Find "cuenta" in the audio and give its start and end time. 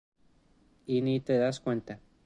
1.59-1.99